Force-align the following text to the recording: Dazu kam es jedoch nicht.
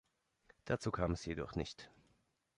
Dazu 0.65 0.89
kam 0.91 1.11
es 1.11 1.25
jedoch 1.27 1.53
nicht. 1.53 1.91